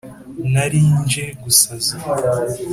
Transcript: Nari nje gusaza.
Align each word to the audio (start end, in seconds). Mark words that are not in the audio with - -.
Nari 0.53 0.81
nje 0.99 1.23
gusaza. 1.41 1.95